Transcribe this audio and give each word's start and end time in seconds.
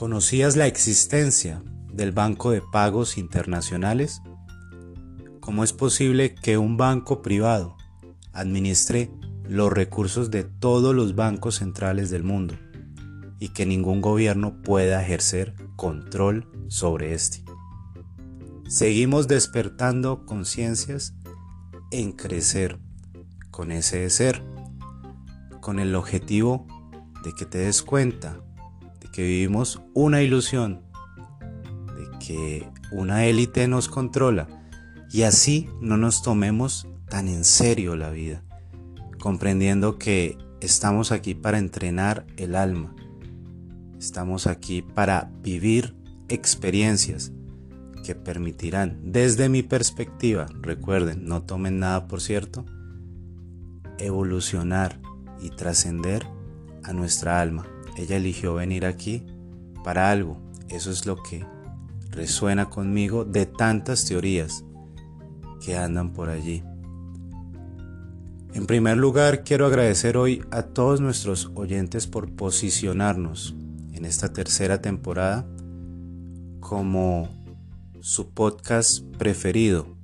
¿Conocías 0.00 0.56
la 0.56 0.66
existencia 0.66 1.62
del 1.92 2.12
Banco 2.12 2.52
de 2.52 2.62
Pagos 2.62 3.18
Internacionales? 3.18 4.22
¿Cómo 5.40 5.62
es 5.62 5.74
posible 5.74 6.34
que 6.34 6.56
un 6.56 6.78
banco 6.78 7.20
privado 7.20 7.76
administre 8.32 9.10
los 9.46 9.70
recursos 9.70 10.30
de 10.30 10.44
todos 10.44 10.94
los 10.94 11.16
bancos 11.16 11.56
centrales 11.56 12.08
del 12.08 12.24
mundo 12.24 12.54
y 13.38 13.50
que 13.50 13.66
ningún 13.66 14.00
gobierno 14.00 14.62
pueda 14.62 15.02
ejercer 15.02 15.54
control 15.76 16.48
sobre 16.68 17.12
este? 17.12 17.44
Seguimos 18.68 19.28
despertando 19.28 20.24
conciencias 20.24 21.12
en 21.90 22.12
crecer 22.12 22.78
con 23.50 23.70
ese 23.70 24.08
ser, 24.08 24.42
con 25.60 25.78
el 25.78 25.94
objetivo 25.94 26.66
de 27.22 27.34
que 27.34 27.44
te 27.44 27.58
des 27.58 27.82
cuenta 27.82 28.40
que 29.12 29.22
vivimos 29.22 29.82
una 29.94 30.22
ilusión, 30.22 30.82
de 31.96 32.18
que 32.24 32.68
una 32.92 33.26
élite 33.26 33.68
nos 33.68 33.88
controla 33.88 34.48
y 35.10 35.22
así 35.22 35.68
no 35.80 35.96
nos 35.96 36.22
tomemos 36.22 36.86
tan 37.08 37.28
en 37.28 37.44
serio 37.44 37.96
la 37.96 38.10
vida, 38.10 38.42
comprendiendo 39.18 39.98
que 39.98 40.38
estamos 40.60 41.12
aquí 41.12 41.34
para 41.34 41.58
entrenar 41.58 42.26
el 42.36 42.54
alma, 42.54 42.94
estamos 43.98 44.46
aquí 44.46 44.82
para 44.82 45.30
vivir 45.42 45.96
experiencias 46.28 47.32
que 48.04 48.14
permitirán, 48.14 48.98
desde 49.02 49.48
mi 49.48 49.62
perspectiva, 49.62 50.46
recuerden, 50.60 51.24
no 51.24 51.42
tomen 51.42 51.78
nada 51.78 52.06
por 52.06 52.20
cierto, 52.20 52.64
evolucionar 53.98 55.00
y 55.40 55.50
trascender 55.50 56.26
a 56.82 56.92
nuestra 56.92 57.40
alma. 57.40 57.66
Ella 57.96 58.16
eligió 58.16 58.54
venir 58.54 58.86
aquí 58.86 59.24
para 59.84 60.10
algo. 60.10 60.40
Eso 60.68 60.90
es 60.90 61.06
lo 61.06 61.22
que 61.22 61.44
resuena 62.10 62.70
conmigo 62.70 63.24
de 63.24 63.46
tantas 63.46 64.04
teorías 64.04 64.64
que 65.64 65.76
andan 65.76 66.12
por 66.12 66.28
allí. 66.28 66.62
En 68.52 68.66
primer 68.66 68.96
lugar, 68.96 69.44
quiero 69.44 69.66
agradecer 69.66 70.16
hoy 70.16 70.42
a 70.50 70.62
todos 70.62 71.00
nuestros 71.00 71.50
oyentes 71.54 72.06
por 72.06 72.34
posicionarnos 72.34 73.54
en 73.92 74.04
esta 74.04 74.32
tercera 74.32 74.82
temporada 74.82 75.46
como 76.58 77.28
su 78.00 78.30
podcast 78.30 79.04
preferido 79.18 79.96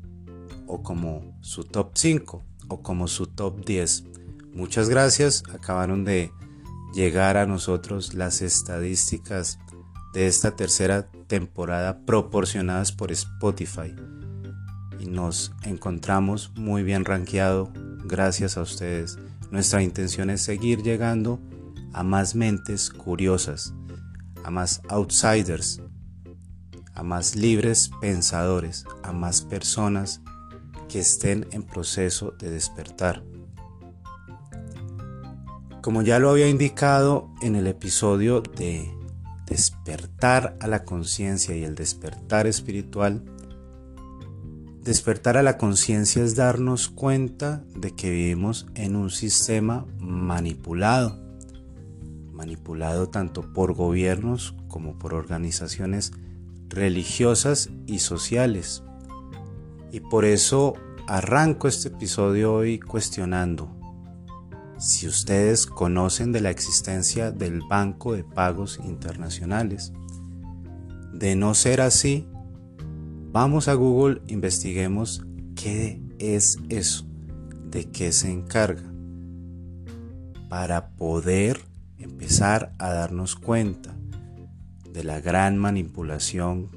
o 0.67 0.83
como 0.83 1.37
su 1.41 1.65
top 1.65 1.91
5 1.95 2.45
o 2.69 2.83
como 2.83 3.09
su 3.09 3.27
top 3.27 3.65
10. 3.65 4.05
Muchas 4.53 4.89
gracias, 4.89 5.43
acabaron 5.53 6.05
de 6.05 6.31
llegar 6.97 7.37
a 7.37 7.45
nosotros 7.45 8.15
las 8.15 8.41
estadísticas 8.41 9.59
de 10.15 10.27
esta 10.27 10.57
tercera 10.57 11.11
temporada 11.27 12.01
proporcionadas 12.07 12.91
por 12.91 13.13
Spotify. 13.13 13.95
Y 14.99 15.05
nos 15.05 15.53
encontramos 15.63 16.53
muy 16.57 16.83
bien 16.83 17.05
rankeado 17.05 17.71
gracias 18.07 18.57
a 18.57 18.63
ustedes. 18.63 19.19
Nuestra 19.51 19.83
intención 19.83 20.31
es 20.31 20.41
seguir 20.41 20.83
llegando 20.83 21.39
a 21.93 22.03
más 22.03 22.35
mentes 22.35 22.89
curiosas, 22.89 23.75
a 24.43 24.51
más 24.51 24.81
outsiders, 24.89 25.83
a 26.95 27.03
más 27.03 27.37
libres 27.37 27.91
pensadores, 28.01 28.87
a 29.03 29.13
más 29.13 29.43
personas 29.43 30.23
que 30.89 31.01
estén 31.01 31.47
en 31.53 31.63
proceso 31.63 32.31
de 32.39 32.51
despertar. 32.51 33.23
Como 35.87 36.03
ya 36.03 36.19
lo 36.19 36.31
había 36.31 36.49
indicado 36.49 37.31
en 37.43 37.55
el 37.55 37.69
episodio 37.69 38.41
de 38.41 38.93
despertar 39.47 40.57
a 40.59 40.67
la 40.67 40.83
conciencia 40.83 41.55
y 41.55 41.63
el 41.63 41.77
despertar 41.77 42.49
espiritual, 42.49 43.23
despertar 44.83 45.37
a 45.37 45.45
la 45.45 45.59
conciencia 45.59 46.25
es 46.25 46.35
darnos 46.35 46.89
cuenta 46.89 47.63
de 47.77 47.95
que 47.95 48.11
vivimos 48.11 48.67
en 48.75 48.97
un 48.97 49.11
sistema 49.11 49.87
manipulado, 50.01 51.21
manipulado 52.33 53.09
tanto 53.09 53.53
por 53.53 53.73
gobiernos 53.73 54.57
como 54.67 54.99
por 54.99 55.15
organizaciones 55.15 56.11
religiosas 56.69 57.71
y 57.87 58.01
sociales. 58.01 58.83
Y 59.93 60.01
por 60.01 60.25
eso 60.25 60.75
arranco 61.07 61.69
este 61.69 61.91
episodio 61.91 62.55
hoy 62.55 62.81
cuestionando 62.81 63.86
si 64.79 65.07
ustedes 65.09 65.67
conocen 65.67 66.33
de 66.33 66.41
la 66.41 66.51
existencia 66.51 67.31
del 67.31 67.63
Banco 67.69 68.13
de 68.13 68.25
Pagos 68.25 68.79
Internacionales. 68.85 69.93
De 71.13 71.35
no 71.35 71.55
ser 71.55 71.81
así, 71.81 72.29
vamos 73.33 73.69
a 73.69 73.75
Google, 73.75 74.21
investiguemos 74.27 75.25
qué 75.55 76.03
es 76.19 76.59
eso, 76.69 77.07
de 77.71 77.91
qué 77.91 78.13
se 78.13 78.31
encarga, 78.31 78.93
para 80.49 80.91
poder 80.91 81.61
empezar 81.99 82.75
a 82.79 82.91
darnos 82.91 83.35
cuenta 83.35 83.97
de 84.93 85.05
la 85.05 85.21
gran 85.21 85.59
manipulación 85.59 86.71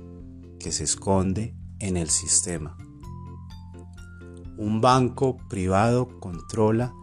que 0.60 0.72
se 0.72 0.86
esconde 0.86 1.56
en 1.80 1.98
el 1.98 2.10
sistema. 2.10 2.78
Un 4.58 4.82
banco 4.82 5.38
privado 5.48 6.20
controla 6.20 6.94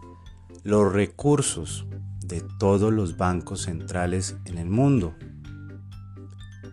los 0.67 0.91
recursos 0.91 1.87
de 2.25 2.43
todos 2.59 2.91
los 2.91 3.15
bancos 3.15 3.61
centrales 3.61 4.35
en 4.43 4.57
el 4.57 4.69
mundo. 4.69 5.15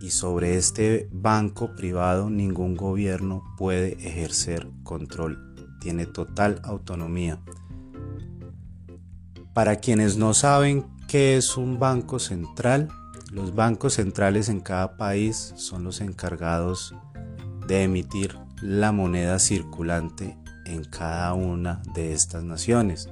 Y 0.00 0.10
sobre 0.10 0.56
este 0.56 1.08
banco 1.12 1.76
privado 1.76 2.28
ningún 2.28 2.74
gobierno 2.74 3.44
puede 3.56 3.92
ejercer 4.04 4.68
control. 4.82 5.54
Tiene 5.80 6.06
total 6.06 6.60
autonomía. 6.64 7.38
Para 9.52 9.76
quienes 9.76 10.16
no 10.16 10.34
saben 10.34 10.86
qué 11.06 11.36
es 11.36 11.56
un 11.56 11.78
banco 11.78 12.18
central, 12.18 12.88
los 13.30 13.54
bancos 13.54 13.94
centrales 13.94 14.48
en 14.48 14.58
cada 14.58 14.96
país 14.96 15.52
son 15.54 15.84
los 15.84 16.00
encargados 16.00 16.96
de 17.68 17.84
emitir 17.84 18.36
la 18.60 18.90
moneda 18.90 19.38
circulante 19.38 20.36
en 20.66 20.82
cada 20.82 21.32
una 21.34 21.80
de 21.94 22.12
estas 22.12 22.42
naciones. 22.42 23.08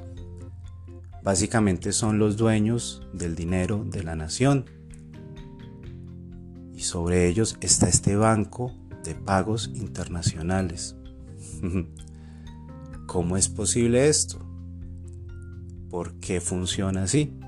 Básicamente 1.23 1.93
son 1.93 2.19
los 2.19 2.37
dueños 2.37 3.07
del 3.13 3.37
dinero 3.37 3.85
de 3.85 4.03
la 4.03 4.17
nación. 4.17 4.65
Y 6.75 6.81
sobre 6.81 7.29
ellos 7.29 7.57
está 7.61 7.89
este 7.89 8.17
banco 8.17 8.73
de 9.05 9.15
pagos 9.15 9.71
internacionales. 9.75 10.97
¿Cómo 13.07 13.37
es 13.37 13.49
posible 13.49 14.09
esto? 14.09 14.45
¿Por 15.91 16.15
qué 16.15 16.41
funciona 16.41 17.05
así? 17.05 17.39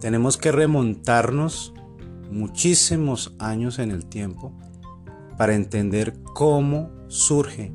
Tenemos 0.00 0.36
que 0.36 0.52
remontarnos 0.52 1.74
muchísimos 2.30 3.34
años 3.38 3.78
en 3.78 3.90
el 3.90 4.06
tiempo 4.06 4.52
para 5.36 5.54
entender 5.54 6.14
cómo 6.34 6.90
surge 7.08 7.72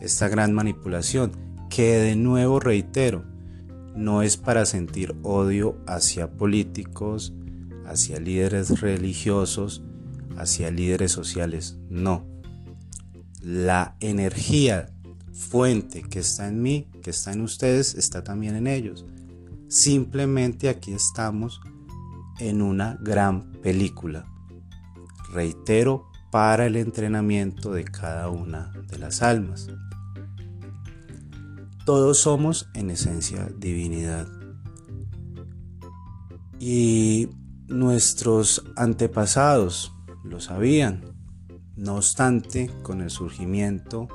esta 0.00 0.28
gran 0.28 0.52
manipulación, 0.52 1.32
que 1.68 1.98
de 1.98 2.16
nuevo 2.16 2.58
reitero, 2.60 3.24
no 3.94 4.22
es 4.22 4.36
para 4.36 4.66
sentir 4.66 5.16
odio 5.22 5.76
hacia 5.86 6.30
políticos, 6.30 7.34
hacia 7.86 8.20
líderes 8.20 8.80
religiosos, 8.80 9.82
hacia 10.36 10.70
líderes 10.70 11.12
sociales, 11.12 11.78
no. 11.88 12.26
La 13.42 13.96
energía 14.00 14.90
fuente 15.32 16.02
que 16.02 16.20
está 16.20 16.48
en 16.48 16.62
mí, 16.62 16.88
que 17.02 17.10
está 17.10 17.32
en 17.32 17.40
ustedes, 17.40 17.94
está 17.94 18.22
también 18.22 18.56
en 18.56 18.66
ellos. 18.66 19.04
Simplemente 19.68 20.68
aquí 20.68 20.92
estamos 20.92 21.60
en 22.38 22.62
una 22.62 22.98
gran 23.00 23.52
película. 23.62 24.26
Reitero, 25.32 26.10
para 26.30 26.66
el 26.66 26.76
entrenamiento 26.76 27.72
de 27.72 27.84
cada 27.84 28.28
una 28.28 28.72
de 28.88 28.98
las 28.98 29.22
almas. 29.22 29.68
Todos 31.90 32.18
somos 32.20 32.68
en 32.74 32.88
esencia 32.88 33.50
divinidad. 33.58 34.28
Y 36.60 37.28
nuestros 37.66 38.62
antepasados 38.76 39.92
lo 40.22 40.38
sabían. 40.38 41.02
No 41.74 41.96
obstante, 41.96 42.70
con 42.84 43.00
el 43.00 43.10
surgimiento 43.10 44.06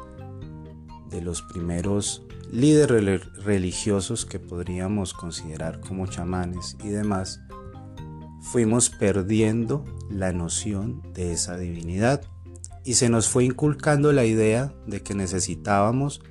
de 1.10 1.22
los 1.22 1.42
primeros 1.42 2.26
líderes 2.50 3.26
religiosos 3.44 4.26
que 4.26 4.40
podríamos 4.40 5.14
considerar 5.14 5.82
como 5.82 6.08
chamanes 6.08 6.78
y 6.82 6.88
demás, 6.88 7.42
fuimos 8.40 8.90
perdiendo 8.90 9.84
la 10.10 10.32
noción 10.32 11.02
de 11.14 11.34
esa 11.34 11.58
divinidad 11.58 12.22
y 12.86 12.94
se 12.94 13.10
nos 13.10 13.28
fue 13.28 13.44
inculcando 13.44 14.14
la 14.14 14.24
idea 14.24 14.74
de 14.88 15.02
que 15.02 15.14
necesitábamos 15.14 16.22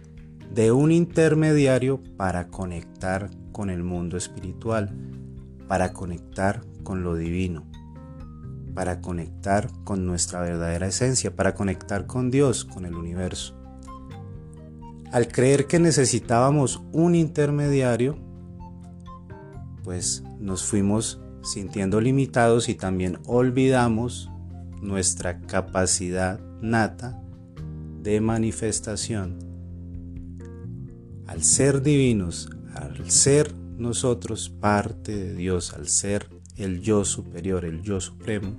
de 0.54 0.70
un 0.70 0.92
intermediario 0.92 2.00
para 2.16 2.46
conectar 2.46 3.28
con 3.50 3.70
el 3.70 3.82
mundo 3.82 4.16
espiritual, 4.16 4.94
para 5.66 5.92
conectar 5.92 6.62
con 6.84 7.02
lo 7.02 7.16
divino. 7.16 7.64
para 8.74 9.00
conectar 9.00 9.70
con 9.84 10.04
nuestra 10.04 10.40
verdadera 10.40 10.88
esencia, 10.88 11.36
para 11.36 11.54
conectar 11.54 12.08
con 12.08 12.32
Dios, 12.32 12.64
con 12.64 12.84
el 12.84 12.96
universo. 12.96 13.54
Al 15.12 15.28
creer 15.28 15.68
que 15.68 15.78
necesitábamos 15.78 16.82
un 16.90 17.14
intermediario, 17.14 18.18
pues 19.84 20.24
nos 20.40 20.64
fuimos 20.64 21.20
sintiendo 21.44 22.00
limitados 22.00 22.68
y 22.68 22.74
también 22.74 23.20
olvidamos 23.26 24.28
nuestra 24.82 25.40
capacidad 25.42 26.40
nata 26.60 27.22
de 28.02 28.20
manifestación. 28.20 29.43
Al 31.26 31.42
ser 31.42 31.82
divinos, 31.82 32.50
al 32.74 33.10
ser 33.10 33.54
nosotros 33.78 34.50
parte 34.50 35.16
de 35.16 35.34
Dios, 35.34 35.72
al 35.72 35.88
ser 35.88 36.28
el 36.56 36.80
yo 36.80 37.04
superior, 37.04 37.64
el 37.64 37.82
yo 37.82 38.00
supremo, 38.00 38.54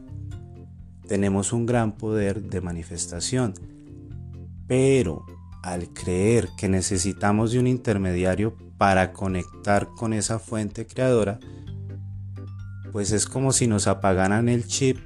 tenemos 1.08 1.54
un 1.54 1.66
gran 1.66 1.98
poder 1.98 2.42
de 2.42 2.62
manifestación. 2.62 3.54
Pero 4.68 5.26
al 5.64 5.94
creer 5.94 6.50
que 6.58 6.68
necesitamos 6.68 7.52
de 7.52 7.60
un 7.60 7.68
intermediario 7.68 8.56
para 8.78 9.14
conectar 9.14 9.88
con 9.96 10.14
esa 10.14 10.40
fuente 10.40 10.86
creadora, 10.86 11.40
pues 12.92 13.12
es 13.12 13.26
como 13.26 13.52
si 13.52 13.68
nos 13.68 13.88
apagaran 13.88 14.50
el 14.50 14.66
chip, 14.66 14.98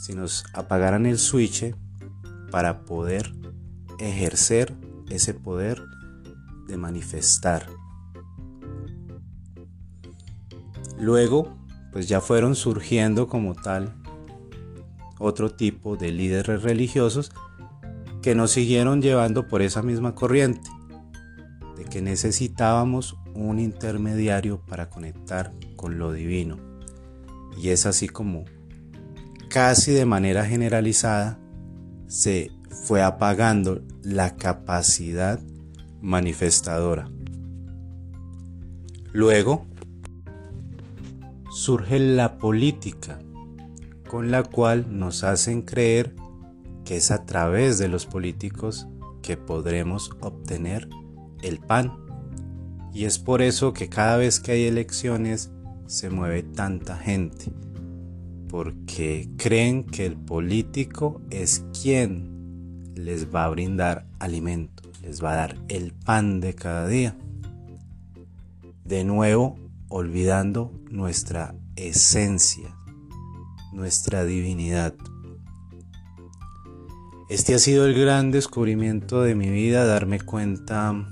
si 0.00 0.14
nos 0.14 0.44
apagaran 0.52 1.06
el 1.06 1.18
switch 1.18 1.74
para 2.50 2.84
poder 2.84 3.32
ejercer 3.98 4.74
ese 5.10 5.34
poder 5.34 5.82
manifestar. 6.76 7.66
Luego, 10.98 11.56
pues 11.92 12.08
ya 12.08 12.20
fueron 12.20 12.54
surgiendo 12.54 13.26
como 13.28 13.54
tal 13.54 13.94
otro 15.18 15.50
tipo 15.50 15.96
de 15.96 16.10
líderes 16.10 16.62
religiosos 16.62 17.32
que 18.22 18.34
nos 18.34 18.52
siguieron 18.52 19.02
llevando 19.02 19.48
por 19.48 19.62
esa 19.62 19.82
misma 19.82 20.14
corriente, 20.14 20.68
de 21.76 21.84
que 21.84 22.00
necesitábamos 22.00 23.16
un 23.34 23.58
intermediario 23.58 24.60
para 24.66 24.88
conectar 24.90 25.52
con 25.76 25.98
lo 25.98 26.12
divino. 26.12 26.58
Y 27.60 27.70
es 27.70 27.86
así 27.86 28.08
como 28.08 28.44
casi 29.48 29.92
de 29.92 30.06
manera 30.06 30.46
generalizada 30.46 31.38
se 32.06 32.50
fue 32.84 33.02
apagando 33.02 33.82
la 34.02 34.36
capacidad 34.36 35.40
manifestadora. 36.02 37.08
Luego 39.12 39.66
surge 41.50 41.98
la 41.98 42.38
política, 42.38 43.18
con 44.08 44.30
la 44.30 44.42
cual 44.42 44.98
nos 44.98 45.24
hacen 45.24 45.62
creer 45.62 46.14
que 46.84 46.96
es 46.96 47.10
a 47.10 47.24
través 47.24 47.78
de 47.78 47.88
los 47.88 48.06
políticos 48.06 48.88
que 49.22 49.36
podremos 49.36 50.10
obtener 50.20 50.88
el 51.42 51.58
pan. 51.58 51.92
Y 52.92 53.04
es 53.04 53.18
por 53.18 53.40
eso 53.40 53.72
que 53.72 53.88
cada 53.88 54.16
vez 54.16 54.40
que 54.40 54.52
hay 54.52 54.64
elecciones 54.64 55.50
se 55.86 56.10
mueve 56.10 56.42
tanta 56.42 56.96
gente, 56.96 57.52
porque 58.48 59.30
creen 59.36 59.84
que 59.84 60.06
el 60.06 60.16
político 60.16 61.20
es 61.30 61.64
quien 61.80 62.92
les 62.94 63.34
va 63.34 63.44
a 63.44 63.50
brindar 63.50 64.06
alimento, 64.18 64.81
les 65.02 65.22
va 65.22 65.32
a 65.32 65.36
dar 65.36 65.58
el 65.68 65.92
pan 65.92 66.40
de 66.40 66.54
cada 66.54 66.86
día. 66.86 67.16
De 68.84 69.04
nuevo, 69.04 69.58
olvidando 69.88 70.72
nuestra 70.90 71.54
esencia, 71.76 72.74
nuestra 73.72 74.24
divinidad. 74.24 74.94
Este 77.28 77.54
ha 77.54 77.58
sido 77.58 77.86
el 77.86 77.98
gran 77.98 78.30
descubrimiento 78.30 79.22
de 79.22 79.34
mi 79.34 79.50
vida, 79.50 79.84
darme 79.84 80.20
cuenta 80.20 81.08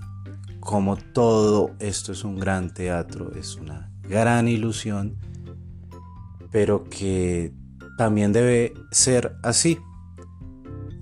como 0.61 0.97
todo 0.97 1.75
esto 1.79 2.13
es 2.13 2.25
un 2.25 2.39
gran 2.39 2.73
teatro, 2.73 3.33
es 3.35 3.57
una 3.57 3.91
gran 4.03 4.47
ilusión, 4.47 5.17
pero 6.51 6.85
que 6.85 7.53
también 7.97 8.33
debe 8.33 8.75
ser 8.91 9.37
así. 9.43 9.79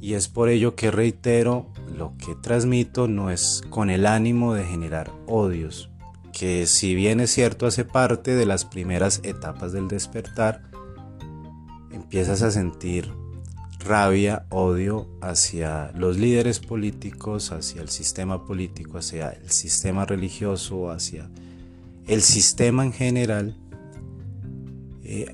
Y 0.00 0.14
es 0.14 0.29
por 0.29 0.49
ello 0.49 0.76
que 0.76 0.90
reitero, 0.90 1.73
lo 1.98 2.16
que 2.16 2.34
transmito 2.34 3.08
no 3.08 3.30
es 3.30 3.62
con 3.68 3.90
el 3.90 4.06
ánimo 4.06 4.54
de 4.54 4.64
generar 4.64 5.12
odios, 5.26 5.90
que 6.32 6.66
si 6.66 6.94
bien 6.94 7.20
es 7.20 7.30
cierto 7.30 7.66
hace 7.66 7.84
parte 7.84 8.34
de 8.34 8.46
las 8.46 8.64
primeras 8.64 9.20
etapas 9.24 9.72
del 9.72 9.88
despertar, 9.88 10.62
empiezas 11.90 12.42
a 12.42 12.50
sentir 12.50 13.12
rabia, 13.80 14.46
odio 14.50 15.08
hacia 15.20 15.92
los 15.92 16.18
líderes 16.18 16.60
políticos, 16.60 17.52
hacia 17.52 17.82
el 17.82 17.88
sistema 17.88 18.44
político, 18.44 18.98
hacia 18.98 19.30
el 19.30 19.50
sistema 19.50 20.04
religioso, 20.04 20.90
hacia 20.90 21.28
el 22.06 22.22
sistema 22.22 22.84
en 22.84 22.92
general, 22.92 23.56
eh, 25.02 25.30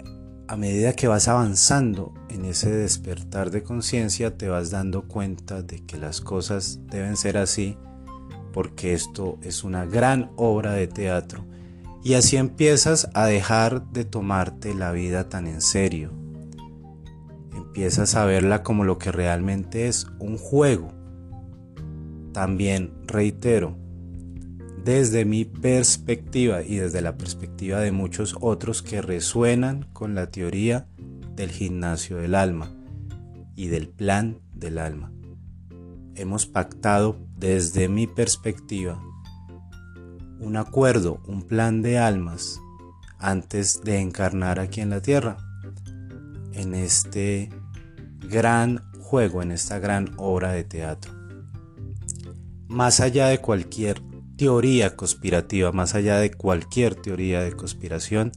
a 0.54 0.56
medida 0.56 0.92
que 0.92 1.08
vas 1.08 1.26
avanzando 1.26 2.14
en 2.28 2.44
ese 2.44 2.70
despertar 2.70 3.50
de 3.50 3.64
conciencia, 3.64 4.38
te 4.38 4.48
vas 4.48 4.70
dando 4.70 5.08
cuenta 5.08 5.62
de 5.62 5.84
que 5.84 5.98
las 5.98 6.20
cosas 6.20 6.78
deben 6.86 7.16
ser 7.16 7.38
así 7.38 7.76
porque 8.52 8.94
esto 8.94 9.36
es 9.42 9.64
una 9.64 9.84
gran 9.84 10.30
obra 10.36 10.74
de 10.74 10.86
teatro. 10.86 11.44
Y 12.04 12.14
así 12.14 12.36
empiezas 12.36 13.10
a 13.14 13.26
dejar 13.26 13.90
de 13.90 14.04
tomarte 14.04 14.76
la 14.76 14.92
vida 14.92 15.28
tan 15.28 15.48
en 15.48 15.60
serio. 15.60 16.12
Empiezas 17.52 18.14
a 18.14 18.24
verla 18.24 18.62
como 18.62 18.84
lo 18.84 18.96
que 18.96 19.10
realmente 19.10 19.88
es, 19.88 20.06
un 20.20 20.38
juego. 20.38 20.92
También 22.32 22.94
reitero, 23.08 23.76
desde 24.84 25.24
mi 25.24 25.44
perspectiva 25.44 26.62
y 26.62 26.76
desde 26.76 27.00
la 27.00 27.16
perspectiva 27.16 27.80
de 27.80 27.92
muchos 27.92 28.36
otros 28.40 28.82
que 28.82 29.02
resuenan 29.02 29.86
con 29.92 30.14
la 30.14 30.30
teoría 30.30 30.86
del 31.34 31.50
gimnasio 31.50 32.18
del 32.18 32.34
alma 32.34 32.70
y 33.56 33.68
del 33.68 33.88
plan 33.88 34.40
del 34.54 34.78
alma 34.78 35.14
hemos 36.16 36.46
pactado 36.46 37.16
desde 37.36 37.88
mi 37.88 38.06
perspectiva 38.06 39.02
un 40.40 40.56
acuerdo, 40.56 41.20
un 41.26 41.42
plan 41.42 41.82
de 41.82 41.98
almas 41.98 42.60
antes 43.18 43.82
de 43.82 44.00
encarnar 44.00 44.60
aquí 44.60 44.80
en 44.80 44.90
la 44.90 45.00
tierra, 45.00 45.38
en 46.52 46.74
este 46.74 47.48
gran 48.28 48.82
juego, 49.00 49.42
en 49.42 49.52
esta 49.52 49.78
gran 49.78 50.10
obra 50.18 50.52
de 50.52 50.64
teatro. 50.64 51.12
Más 52.68 53.00
allá 53.00 53.28
de 53.28 53.38
cualquier 53.38 54.02
teoría 54.36 54.96
conspirativa, 54.96 55.72
más 55.72 55.94
allá 55.94 56.18
de 56.18 56.30
cualquier 56.30 56.94
teoría 56.94 57.40
de 57.42 57.52
conspiración, 57.52 58.32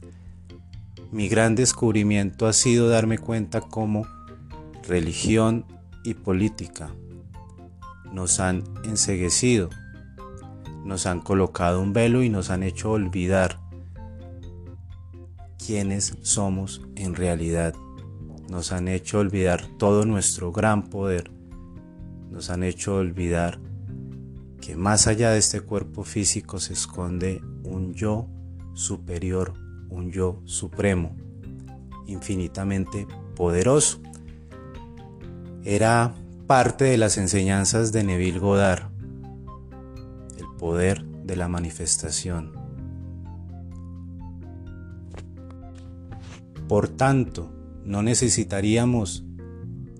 mi 1.10 1.28
gran 1.28 1.54
descubrimiento 1.54 2.46
ha 2.46 2.52
sido 2.52 2.88
darme 2.88 3.18
cuenta 3.18 3.60
cómo 3.60 4.06
religión 4.86 5.64
y 6.04 6.14
política 6.14 6.90
nos 8.12 8.40
han 8.40 8.64
enseguecido, 8.84 9.70
nos 10.84 11.06
han 11.06 11.20
colocado 11.20 11.80
un 11.80 11.92
velo 11.92 12.22
y 12.22 12.30
nos 12.30 12.50
han 12.50 12.62
hecho 12.62 12.92
olvidar 12.92 13.60
quiénes 15.64 16.16
somos 16.22 16.82
en 16.96 17.14
realidad. 17.14 17.74
Nos 18.48 18.72
han 18.72 18.88
hecho 18.88 19.18
olvidar 19.18 19.66
todo 19.76 20.06
nuestro 20.06 20.52
gran 20.52 20.88
poder. 20.88 21.30
Nos 22.30 22.48
han 22.48 22.62
hecho 22.62 22.96
olvidar 22.96 23.60
que 24.60 24.76
más 24.76 25.06
allá 25.06 25.30
de 25.30 25.38
este 25.38 25.60
cuerpo 25.60 26.04
físico 26.04 26.60
se 26.60 26.72
esconde 26.72 27.42
un 27.64 27.94
yo 27.94 28.28
superior, 28.74 29.54
un 29.88 30.10
yo 30.10 30.40
supremo, 30.44 31.16
infinitamente 32.06 33.06
poderoso. 33.34 34.00
Era 35.64 36.14
parte 36.46 36.84
de 36.84 36.98
las 36.98 37.18
enseñanzas 37.18 37.92
de 37.92 38.04
Neville 38.04 38.38
Goddard, 38.38 38.90
el 40.38 40.46
poder 40.58 41.04
de 41.04 41.36
la 41.36 41.48
manifestación. 41.48 42.52
Por 46.68 46.88
tanto, 46.88 47.50
no 47.84 48.02
necesitaríamos 48.02 49.24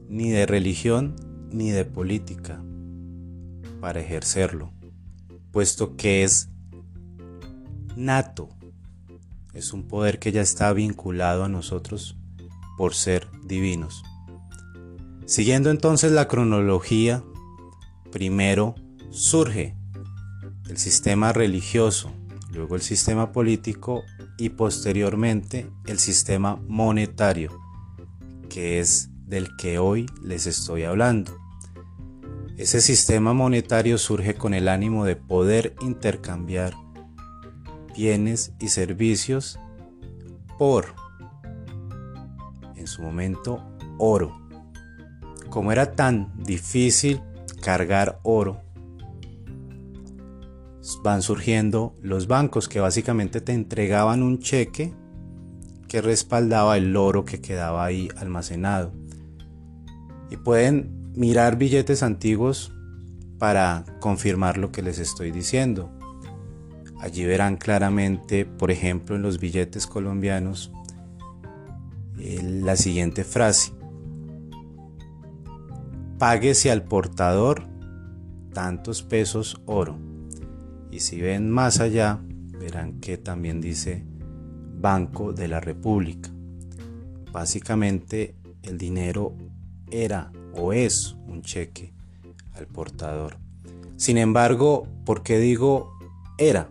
ni 0.09 0.31
de 0.31 0.47
religión 0.47 1.17
ni 1.51 1.71
de 1.71 1.85
política 1.85 2.63
para 3.81 4.01
ejercerlo, 4.01 4.73
puesto 5.53 5.97
que 5.97 6.25
es 6.25 6.49
nato, 7.97 8.49
es 9.55 9.73
un 9.73 9.89
poder 9.89 10.19
que 10.19 10.33
ya 10.33 10.41
está 10.41 10.73
vinculado 10.73 11.45
a 11.45 11.49
nosotros 11.49 12.17
por 12.77 12.95
ser 12.95 13.29
divinos. 13.45 14.03
Siguiendo 15.27 15.71
entonces 15.71 16.13
la 16.13 16.29
cronología, 16.29 17.23
primero 18.13 18.75
surge 19.11 19.75
el 20.69 20.79
sistema 20.79 21.33
religioso, 21.33 22.13
luego 22.53 22.77
el 22.77 22.83
sistema 22.83 23.33
político 23.33 24.05
y 24.39 24.51
posteriormente 24.51 25.71
el 25.87 25.99
sistema 25.99 26.57
monetario, 26.69 27.59
que 28.49 28.79
es 28.81 29.11
del 29.27 29.49
que 29.57 29.79
hoy 29.79 30.07
les 30.23 30.47
estoy 30.47 30.85
hablando. 30.85 31.37
Ese 32.59 32.81
sistema 32.81 33.35
monetario 33.35 33.99
surge 33.99 34.35
con 34.35 34.53
el 34.53 34.67
ánimo 34.67 35.05
de 35.05 35.15
poder 35.15 35.77
intercambiar 35.81 36.75
bienes 37.97 38.53
y 38.59 38.67
servicios 38.67 39.61
por, 40.59 40.87
en 42.75 42.89
su 42.89 43.01
momento, 43.01 43.65
oro. 43.97 44.37
Como 45.51 45.71
era 45.71 45.95
tan 45.95 46.33
difícil 46.43 47.23
cargar 47.63 48.19
oro, 48.25 48.61
van 51.05 51.23
surgiendo 51.23 51.95
los 52.03 52.27
bancos 52.27 52.69
que 52.69 52.81
básicamente 52.81 53.41
te 53.41 53.53
entregaban 53.53 54.25
un 54.25 54.41
cheque 54.41 54.93
que 55.87 56.03
respaldaba 56.03 56.77
el 56.77 56.97
oro 56.97 57.25
que 57.25 57.41
quedaba 57.41 57.85
ahí 57.85 58.09
almacenado. 58.17 58.93
Y 60.29 60.39
pueden 60.39 60.98
mirar 61.19 61.59
billetes 61.59 62.05
antiguos 62.05 62.73
para 63.39 63.85
confirmar 63.99 64.57
lo 64.57 64.71
que 64.71 64.83
les 64.83 65.01
estoy 65.01 65.33
diciendo. 65.33 65.91
Allí 67.01 67.25
verán 67.25 67.57
claramente, 67.57 68.45
por 68.47 68.71
ejemplo, 68.71 69.17
en 69.17 69.23
los 69.23 69.41
billetes 69.41 69.89
colombianos, 69.89 70.71
eh, 72.21 72.41
la 72.43 72.77
siguiente 72.77 73.25
frase. 73.25 73.73
Páguese 76.19 76.71
al 76.71 76.85
portador 76.85 77.65
tantos 78.53 79.03
pesos 79.03 79.61
oro. 79.67 79.99
Y 80.93 81.01
si 81.01 81.21
ven 81.21 81.51
más 81.51 81.81
allá, 81.81 82.21
verán 82.61 83.01
que 83.01 83.19
también 83.19 83.61
dice 83.61 84.05
Banco 84.81 85.33
de 85.33 85.49
la 85.49 85.59
República. 85.59 86.31
Básicamente 87.33 88.37
el 88.63 88.79
dinero 88.79 89.37
era 89.91 90.33
o 90.55 90.73
es 90.73 91.17
un 91.27 91.43
cheque 91.43 91.93
al 92.55 92.67
portador. 92.67 93.37
Sin 93.97 94.19
embargo, 94.19 94.87
¿por 95.05 95.23
qué 95.23 95.39
digo 95.39 95.93
era? 96.39 96.69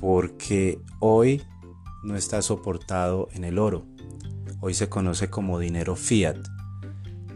Porque 0.00 0.80
hoy 1.00 1.42
no 2.02 2.16
está 2.16 2.42
soportado 2.42 3.28
en 3.32 3.44
el 3.44 3.58
oro. 3.58 3.84
Hoy 4.60 4.74
se 4.74 4.88
conoce 4.88 5.28
como 5.28 5.58
dinero 5.58 5.96
fiat. 5.96 6.36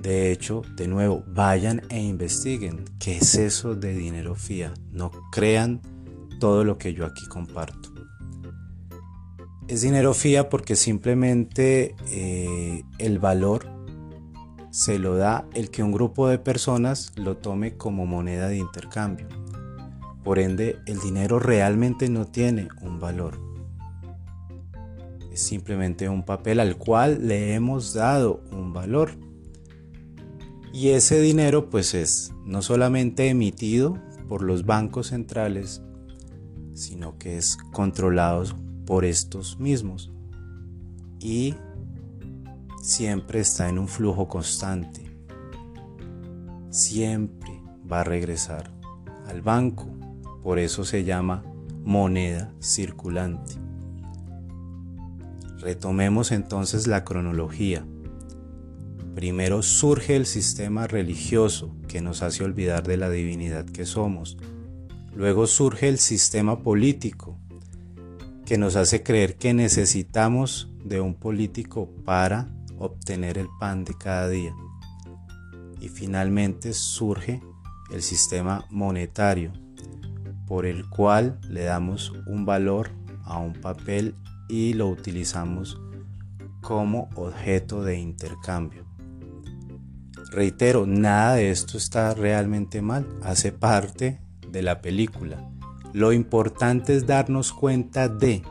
De 0.01 0.31
hecho, 0.31 0.63
de 0.77 0.87
nuevo, 0.87 1.25
vayan 1.27 1.83
e 1.89 2.01
investiguen 2.01 2.85
qué 3.01 3.17
es 3.17 3.35
eso 3.35 3.75
de 3.75 3.95
dinero 3.95 4.35
fiat. 4.35 4.79
No 4.93 5.11
crean 5.33 5.81
todo 6.39 6.63
lo 6.63 6.79
que 6.79 6.95
yo 6.95 7.05
aquí 7.05 7.27
comparto. 7.27 7.93
Es 9.67 9.83
dinero 9.83 10.15
fiat 10.15 10.49
porque 10.49 10.77
simplemente 10.77 11.97
eh, 12.11 12.85
el 12.99 13.19
valor 13.19 13.76
se 14.77 14.99
lo 14.99 15.17
da 15.17 15.49
el 15.55 15.71
que 15.71 15.83
un 15.83 15.91
grupo 15.91 16.29
de 16.29 16.39
personas 16.39 17.11
lo 17.17 17.39
tome 17.39 17.79
como 17.79 18.05
moneda 18.05 18.49
de 18.49 18.59
intercambio. 18.59 19.27
Por 20.23 20.39
ende, 20.39 20.81
el 20.85 21.01
dinero 21.01 21.39
realmente 21.39 22.11
no 22.11 22.27
tiene 22.27 22.69
un 22.83 23.01
valor. 23.01 23.41
Es 25.33 25.41
simplemente 25.41 26.11
un 26.11 26.27
papel 26.27 26.61
al 26.61 26.77
cual 26.77 27.27
le 27.27 27.55
hemos 27.55 27.95
dado 27.95 28.43
un 28.53 28.75
valor. 28.75 29.13
Y 30.75 30.91
ese 30.91 31.23
dinero 31.23 31.71
pues 31.71 31.95
es 31.95 32.35
no 32.45 32.61
solamente 32.61 33.31
emitido 33.31 33.97
por 34.29 34.43
los 34.43 34.67
bancos 34.67 35.07
centrales, 35.07 35.81
sino 36.75 37.17
que 37.17 37.39
es 37.39 37.57
controlado 37.73 38.45
por 38.85 39.07
estos 39.07 39.59
mismos. 39.59 40.13
Y 41.19 41.55
siempre 42.81 43.41
está 43.41 43.69
en 43.69 43.79
un 43.79 43.89
flujo 43.89 44.29
constante. 44.29 45.11
Siempre 46.71 47.61
va 47.91 48.01
a 48.01 48.05
regresar 48.05 48.71
al 49.27 49.43
banco. 49.43 49.87
Por 50.43 50.59
eso 50.59 50.85
se 50.85 51.05
llama 51.05 51.45
moneda 51.85 52.53
circulante. 52.61 53.55
Retomemos 55.59 56.33
entonces 56.33 56.87
la 56.87 57.05
cronología. 57.05 57.85
Primero 59.15 59.63
surge 59.63 60.15
el 60.15 60.27
sistema 60.27 60.87
religioso 60.87 61.75
que 61.89 62.01
nos 62.01 62.23
hace 62.23 62.45
olvidar 62.45 62.87
de 62.87 62.97
la 62.97 63.09
divinidad 63.09 63.65
que 63.65 63.87
somos. 63.87 64.37
Luego 65.15 65.47
surge 65.47 65.89
el 65.89 65.99
sistema 65.99 66.63
político 66.63 67.39
que 68.45 68.59
nos 68.59 68.77
hace 68.77 69.03
creer 69.03 69.37
que 69.37 69.55
necesitamos 69.55 70.71
de 70.85 71.01
un 71.01 71.15
político 71.15 71.91
para 72.05 72.49
obtener 72.79 73.39
el 73.39 73.49
pan 73.59 73.85
de 73.85 73.95
cada 73.95 74.29
día. 74.29 74.55
Y 75.81 75.89
finalmente 75.89 76.73
surge 76.73 77.43
el 77.91 78.03
sistema 78.03 78.67
monetario 78.71 79.53
por 80.47 80.67
el 80.67 80.89
cual 80.89 81.39
le 81.49 81.65
damos 81.65 82.13
un 82.27 82.45
valor 82.47 82.91
a 83.25 83.39
un 83.39 83.55
papel 83.55 84.15
y 84.49 84.75
lo 84.75 84.89
utilizamos 84.89 85.81
como 86.61 87.09
objeto 87.15 87.83
de 87.83 87.99
intercambio. 87.99 88.85
Reitero, 90.31 90.87
nada 90.87 91.35
de 91.35 91.51
esto 91.51 91.79
está 91.79 92.15
realmente 92.15 92.83
mal, 92.83 93.07
hace 93.23 93.53
parte 93.53 94.21
de 94.51 94.63
la 94.63 94.81
película. 94.81 95.49
Lo 95.93 96.13
importante 96.13 96.97
es 96.97 97.07
darnos 97.07 97.53
cuenta 97.53 98.09
de 98.09 98.43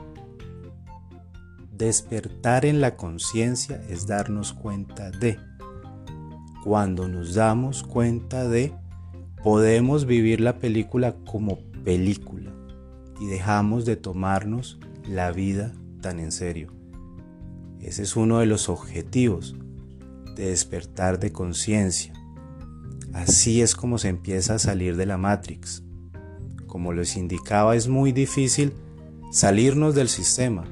despertar 1.77 2.65
en 2.65 2.82
la 2.82 2.96
conciencia, 2.96 3.82
es 3.89 4.08
darnos 4.08 4.53
cuenta 4.53 5.12
de. 5.12 5.38
Cuando 6.63 7.08
nos 7.08 7.36
damos 7.36 7.84
cuenta 7.84 8.48
de, 8.48 8.74
podemos 9.44 10.05
vivir 10.05 10.41
la 10.41 10.58
película 10.58 11.15
como 11.25 11.60
película 11.84 12.51
y 13.20 13.27
dejamos 13.27 13.86
de 13.86 13.96
tomarnos 13.96 14.79
la 15.08 15.32
vida 15.32 15.74
tan 16.01 16.20
en 16.20 16.32
serio. 16.32 16.74
Ese 17.82 18.03
es 18.03 18.15
uno 18.15 18.39
de 18.39 18.48
los 18.48 18.70
objetivos 18.70 19.55
de 20.36 20.48
despertar 20.48 21.20
de 21.20 21.32
conciencia. 21.32 22.13
Así 23.13 23.62
es 23.62 23.75
como 23.75 23.98
se 23.98 24.10
empieza 24.10 24.55
a 24.55 24.60
salir 24.60 24.98
de 24.98 25.05
la 25.05 25.17
Matrix. 25.17 25.84
Como 26.65 26.91
les 26.94 27.15
indicaba, 27.15 27.75
es 27.75 27.88
muy 27.88 28.12
difícil 28.12 28.74
salirnos 29.32 29.96
del 29.96 30.10
sistema. 30.10 30.65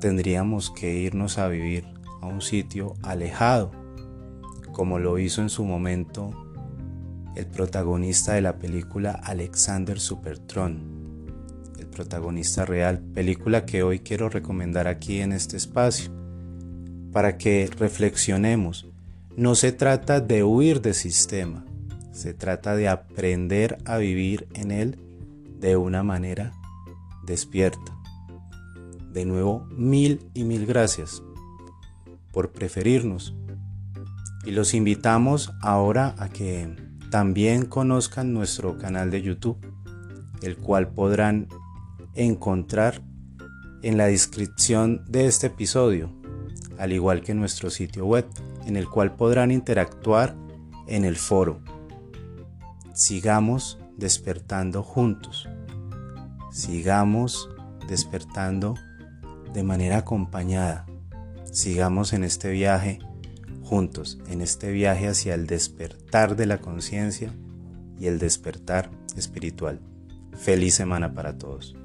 Tendríamos 0.00 0.70
que 0.70 0.94
irnos 0.94 1.38
a 1.38 1.48
vivir 1.48 1.84
a 2.20 2.26
un 2.26 2.40
sitio 2.40 2.94
alejado, 3.02 3.70
como 4.72 4.98
lo 4.98 5.18
hizo 5.18 5.40
en 5.42 5.48
su 5.48 5.64
momento 5.64 6.32
el 7.36 7.46
protagonista 7.46 8.34
de 8.34 8.42
la 8.42 8.58
película 8.58 9.12
Alexander 9.12 9.98
Supertron, 9.98 11.26
el 11.78 11.86
protagonista 11.86 12.64
real, 12.64 13.00
película 13.00 13.66
que 13.66 13.82
hoy 13.82 14.00
quiero 14.00 14.28
recomendar 14.28 14.86
aquí 14.86 15.20
en 15.20 15.32
este 15.32 15.56
espacio 15.56 16.12
para 17.12 17.38
que 17.38 17.68
reflexionemos. 17.78 18.86
No 19.36 19.54
se 19.54 19.72
trata 19.72 20.20
de 20.20 20.44
huir 20.44 20.80
del 20.80 20.94
sistema, 20.94 21.64
se 22.12 22.34
trata 22.34 22.76
de 22.76 22.88
aprender 22.88 23.78
a 23.84 23.98
vivir 23.98 24.46
en 24.54 24.70
él 24.70 24.98
de 25.58 25.76
una 25.76 26.02
manera 26.02 26.52
despierta. 27.24 27.93
De 29.14 29.24
nuevo, 29.24 29.66
mil 29.70 30.28
y 30.34 30.44
mil 30.44 30.66
gracias 30.66 31.22
por 32.32 32.50
preferirnos. 32.50 33.34
Y 34.44 34.50
los 34.50 34.74
invitamos 34.74 35.52
ahora 35.62 36.14
a 36.18 36.28
que 36.28 36.76
también 37.10 37.64
conozcan 37.64 38.34
nuestro 38.34 38.76
canal 38.76 39.10
de 39.10 39.22
YouTube, 39.22 39.56
el 40.42 40.56
cual 40.56 40.88
podrán 40.88 41.48
encontrar 42.14 43.00
en 43.82 43.96
la 43.96 44.06
descripción 44.06 45.04
de 45.08 45.26
este 45.26 45.46
episodio 45.46 46.10
al 46.78 46.92
igual 46.92 47.22
que 47.22 47.34
nuestro 47.34 47.70
sitio 47.70 48.06
web, 48.06 48.26
en 48.66 48.76
el 48.76 48.88
cual 48.88 49.14
podrán 49.14 49.50
interactuar 49.50 50.34
en 50.86 51.04
el 51.04 51.16
foro. 51.16 51.60
Sigamos 52.94 53.78
despertando 53.96 54.82
juntos. 54.82 55.48
Sigamos 56.50 57.48
despertando 57.88 58.74
de 59.54 59.62
manera 59.62 59.98
acompañada. 59.98 60.84
Sigamos 61.50 62.12
en 62.12 62.24
este 62.24 62.50
viaje 62.50 62.98
juntos, 63.62 64.18
en 64.28 64.42
este 64.42 64.72
viaje 64.72 65.08
hacia 65.08 65.34
el 65.34 65.46
despertar 65.46 66.36
de 66.36 66.44
la 66.44 66.60
conciencia 66.60 67.32
y 67.98 68.06
el 68.06 68.18
despertar 68.18 68.90
espiritual. 69.16 69.80
Feliz 70.36 70.74
semana 70.74 71.14
para 71.14 71.38
todos. 71.38 71.76